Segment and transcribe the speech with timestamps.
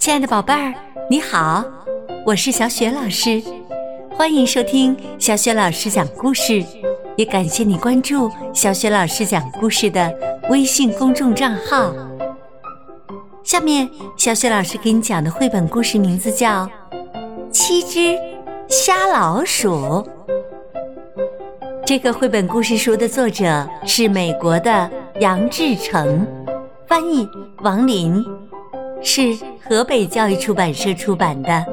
[0.00, 0.72] 亲爱的宝贝儿，
[1.10, 1.62] 你好，
[2.24, 3.42] 我是小雪老师，
[4.12, 6.64] 欢迎收听小雪老师讲故事，
[7.18, 10.10] 也感谢你关注小雪老师讲故事的
[10.48, 11.92] 微信公众账号。
[13.44, 13.86] 下面，
[14.16, 16.66] 小雪老师给你讲的绘本故事名字叫
[17.50, 18.18] 《七只
[18.68, 19.70] 瞎老鼠》。
[21.84, 24.90] 这个绘本故事书的作者是美国的
[25.20, 26.26] 杨志成，
[26.86, 27.28] 翻译
[27.58, 28.24] 王林。
[29.02, 29.36] 是
[29.68, 31.64] 河北教育出版社出版的。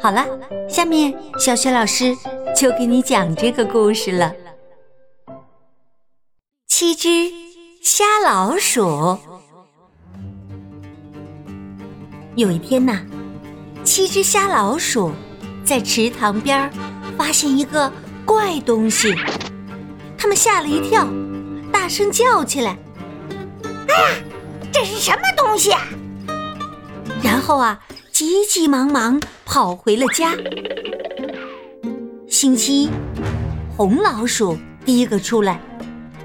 [0.00, 0.24] 好了，
[0.68, 2.16] 下面小雪老师
[2.54, 4.32] 就给你讲这个故事了。
[6.66, 7.08] 七只
[7.82, 9.18] 瞎老鼠。
[12.36, 13.00] 有一天呐，
[13.82, 15.10] 七只瞎老鼠
[15.64, 16.70] 在池塘边
[17.16, 17.90] 发现一个
[18.24, 19.12] 怪东西，
[20.16, 21.04] 他们吓了一跳，
[21.72, 22.76] 大声叫起来
[23.88, 24.08] ：“哎呀，
[24.72, 25.80] 这是什么东西啊？”
[27.48, 27.80] 后啊，
[28.12, 30.34] 急急忙忙跑回了家。
[32.28, 32.90] 星期一，
[33.74, 35.58] 红老鼠第一个出来，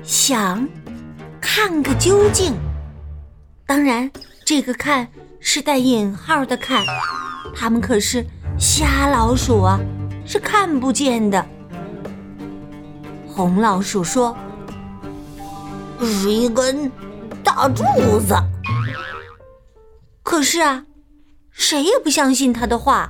[0.03, 0.67] 想
[1.39, 2.53] 看个究竟。
[3.65, 4.11] 当然，
[4.43, 5.07] 这个“看”
[5.39, 6.83] 是带引号的“看”，
[7.55, 8.25] 它们可是
[8.59, 9.79] 瞎老鼠啊，
[10.25, 11.45] 是看不见的。
[13.29, 14.35] 红老鼠说
[16.03, 16.91] ：“是一根
[17.41, 17.85] 大柱
[18.19, 18.35] 子。”
[20.21, 20.83] 可是啊，
[21.63, 23.09] 谁也不相信他的话。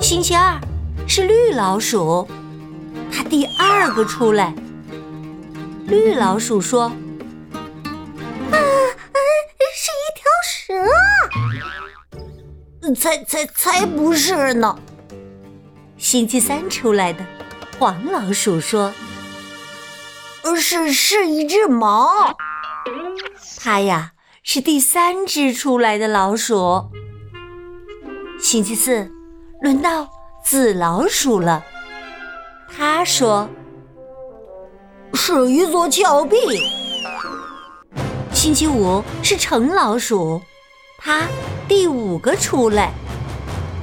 [0.00, 0.58] 星期二
[1.06, 2.26] 是绿老鼠，
[3.12, 4.54] 它第二个出来。
[5.84, 6.84] 绿老鼠说
[8.50, 8.56] ：“啊，
[9.76, 10.74] 是一条蛇。”
[12.96, 14.78] 才才才不是呢！
[15.98, 17.22] 星期三出来的
[17.78, 18.90] 黄老鼠说
[20.56, 22.34] ：“是是一只猫。”
[23.62, 24.11] 它呀。
[24.44, 26.90] 是第三只出来的老鼠。
[28.40, 29.08] 星期四，
[29.60, 30.08] 轮到
[30.44, 31.64] 紫老鼠了。
[32.76, 33.48] 他说
[35.14, 36.36] ：“是一座峭壁。”
[38.34, 40.42] 星期五是橙老鼠，
[40.98, 41.22] 它
[41.68, 42.90] 第五个出来，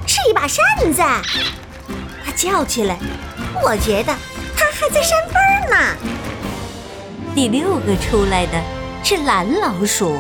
[0.06, 1.02] 是一把扇子。
[2.26, 3.00] 他叫起来
[3.64, 4.14] ：“我觉得
[4.58, 5.96] 它还在扇风呢。”
[7.34, 8.62] 第六个出来的
[9.06, 10.14] 是蓝老鼠。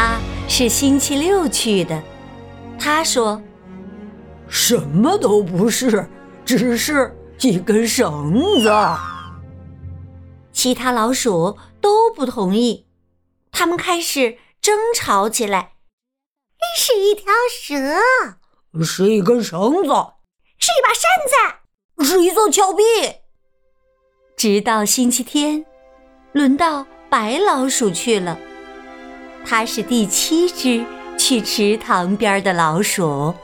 [0.00, 2.00] 他是星期六去的，
[2.78, 3.42] 他说
[4.46, 6.08] ：“什么都不是，
[6.44, 8.32] 只是一根绳
[8.62, 8.70] 子。”
[10.54, 12.86] 其他老鼠都不同意，
[13.50, 15.72] 他们开始争吵起来。
[16.78, 19.88] 是一条蛇，是一根绳子，
[20.60, 21.10] 是一把扇
[21.98, 22.84] 子，是一座峭壁。
[24.36, 25.66] 直到星期天，
[26.30, 28.38] 轮到白老鼠去了。
[29.48, 30.84] 它是第七只
[31.16, 33.34] 去池塘边的老鼠。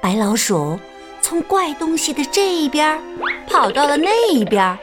[0.00, 0.78] 白老鼠
[1.20, 3.00] 从怪东西的这一边
[3.48, 4.78] 跑到了那一边，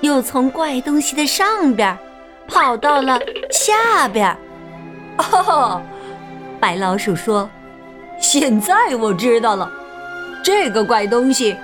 [0.00, 1.98] 又从怪东西的上边
[2.46, 3.18] 跑到了
[3.50, 4.36] 下边。
[5.18, 5.82] 哦，
[6.60, 7.50] 白老鼠说
[8.22, 9.68] ：“现在我知道了，
[10.44, 11.56] 这个怪东西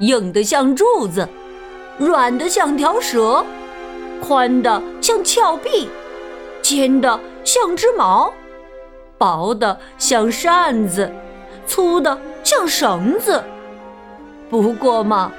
[0.00, 1.26] 硬得像柱子，
[1.96, 3.42] 软的像条蛇，
[4.20, 5.88] 宽的像峭壁。”
[6.66, 8.32] 尖的像只矛，
[9.16, 11.12] 薄的像扇子，
[11.64, 13.40] 粗的像绳子。
[14.50, 15.30] 不过嘛，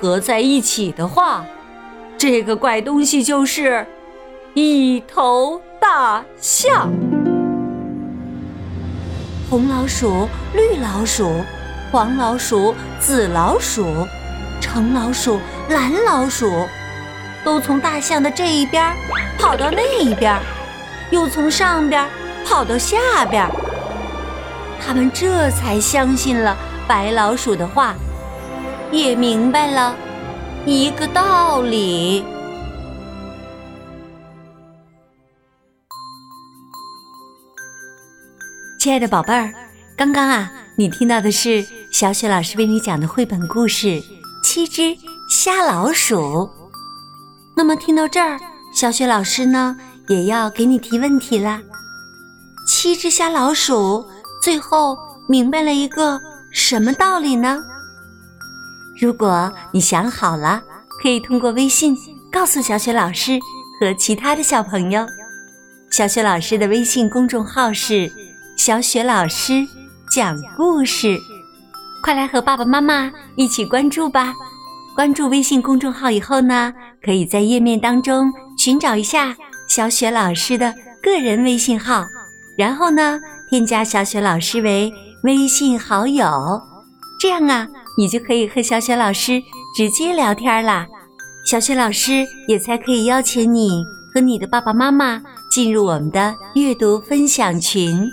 [0.00, 1.44] 合在一起的话，
[2.16, 3.84] 这个怪东西就是
[4.54, 6.88] 一头大象。
[9.50, 11.42] 红老鼠、绿老鼠、
[11.90, 13.84] 黄老鼠、紫老鼠、
[14.60, 16.48] 橙老鼠、蓝老鼠，
[17.44, 18.94] 都从大象的这一边
[19.36, 20.40] 跑到那一边。
[21.10, 22.08] 又从上边
[22.44, 22.96] 跑到下
[23.30, 23.48] 边，
[24.80, 26.56] 他们这才相信了
[26.86, 27.94] 白老鼠的话，
[28.90, 29.96] 也明白了
[30.64, 32.24] 一个道理。
[38.78, 39.52] 亲爱的宝贝儿，
[39.96, 43.86] 刚刚啊，你听到的是小雪老师为你讲的绘本故事
[44.44, 44.96] 《七只
[45.28, 46.16] 瞎老鼠》。
[47.56, 48.38] 那么听到这儿，
[48.72, 49.76] 小雪老师呢？
[50.08, 51.60] 也要给你提问题啦！
[52.66, 54.06] 七只瞎老鼠
[54.42, 54.96] 最后
[55.28, 56.20] 明白了一个
[56.52, 57.62] 什么道理呢？
[59.00, 60.62] 如果你想好了，
[61.02, 61.96] 可以通过微信
[62.32, 63.38] 告诉小雪老师
[63.80, 65.06] 和其他的小朋友。
[65.90, 68.10] 小雪老师的微信公众号是
[68.56, 69.66] “小雪老师
[70.10, 71.18] 讲故事”，
[72.02, 74.34] 快来和爸爸妈妈一起关注吧！
[74.94, 76.72] 关注微信公众号以后呢，
[77.04, 79.36] 可以在页面当中寻找一下。
[79.76, 82.06] 小雪老师的个人微信号，
[82.56, 83.20] 然后呢，
[83.50, 84.90] 添加小雪老师为
[85.22, 86.24] 微信好友，
[87.20, 87.68] 这样啊，
[87.98, 89.38] 你就可以和小雪老师
[89.76, 90.86] 直接聊天啦。
[91.44, 93.84] 小雪老师也才可以邀请你
[94.14, 98.10] 和你的爸爸妈妈进入我们的阅读分享群。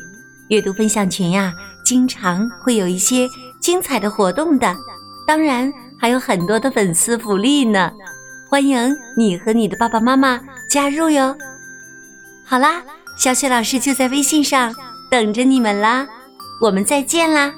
[0.50, 1.54] 阅读分享群呀，
[1.86, 3.26] 经常会有一些
[3.62, 4.76] 精彩的活动的，
[5.26, 7.90] 当然还有很多的粉丝福利呢。
[8.50, 11.34] 欢迎你和你的爸爸妈妈加入哟。
[12.46, 12.84] 好啦。
[13.16, 14.74] 小雪老师就在微信上
[15.12, 16.08] 等着你们啦，
[16.60, 17.54] 我们再见啦。